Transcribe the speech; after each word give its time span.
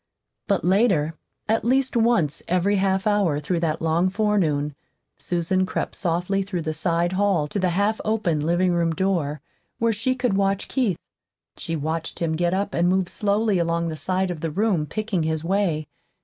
But 0.47 0.65
later, 0.65 1.13
at 1.47 1.63
least 1.63 1.95
once 1.95 2.41
every 2.47 2.77
half 2.77 3.05
hour 3.05 3.39
through 3.39 3.59
that 3.59 3.83
long 3.83 4.09
forenoon, 4.09 4.73
Susan 5.19 5.63
crept 5.63 5.93
softly 5.93 6.41
through 6.41 6.63
the 6.63 6.73
side 6.73 7.11
hall 7.13 7.45
to 7.47 7.59
the 7.59 7.69
half 7.69 8.01
open 8.03 8.39
living 8.39 8.71
room 8.71 8.95
door, 8.95 9.41
where 9.77 9.93
she 9.93 10.15
could 10.15 10.33
watch 10.33 10.67
Keith. 10.67 10.97
She 11.55 11.75
watched 11.75 12.17
him 12.17 12.31
get 12.31 12.51
up 12.55 12.73
and 12.73 12.89
move 12.89 13.09
slowly 13.09 13.59
along 13.59 13.89
the 13.89 13.95
side 13.95 14.31
of 14.31 14.39
the 14.41 14.49
room, 14.49 14.87
picking 14.87 15.21
his 15.21 15.43
way. 15.43 15.87